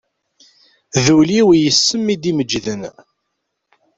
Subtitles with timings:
[1.03, 2.81] D ul-iw yes-m i d-imeǧǧden.